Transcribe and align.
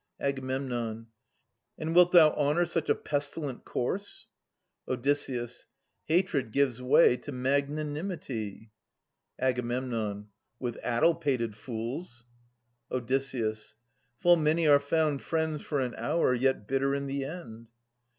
Ag. 0.19 0.39
And 0.39 1.05
wilt 1.93 2.11
thou 2.11 2.31
honour 2.33 2.65
such 2.65 2.89
a 2.89 2.95
pestilent 2.95 3.63
corse? 3.65 4.29
Od. 4.87 5.05
Hatred 6.07 6.51
gives 6.51 6.81
way 6.81 7.17
to 7.17 7.31
magnanimity. 7.31 8.71
Ag, 9.37 9.59
With 10.59 10.77
addle 10.81 11.13
pated 11.13 11.55
fools. 11.55 12.23
Od. 12.89 13.13
Full 14.17 14.35
many 14.37 14.67
are 14.67 14.79
found 14.79 15.21
Friends 15.21 15.61
for 15.61 15.79
an 15.79 15.93
hour, 15.95 16.33
yet 16.33 16.67
bitter 16.67 16.95
in 16.95 17.05
the 17.05 17.23
end. 17.23 17.67